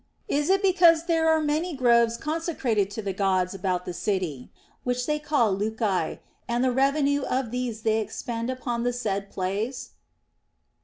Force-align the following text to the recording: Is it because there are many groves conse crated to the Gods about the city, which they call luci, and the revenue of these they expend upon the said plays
Is 0.27 0.49
it 0.49 0.63
because 0.63 1.03
there 1.05 1.29
are 1.29 1.39
many 1.43 1.75
groves 1.75 2.17
conse 2.17 2.57
crated 2.57 2.89
to 2.89 3.03
the 3.03 3.13
Gods 3.13 3.53
about 3.53 3.85
the 3.85 3.93
city, 3.93 4.49
which 4.83 5.05
they 5.05 5.19
call 5.19 5.55
luci, 5.55 6.17
and 6.47 6.63
the 6.63 6.71
revenue 6.71 7.21
of 7.21 7.51
these 7.51 7.83
they 7.83 7.99
expend 7.99 8.49
upon 8.49 8.81
the 8.81 8.93
said 8.93 9.29
plays 9.29 9.91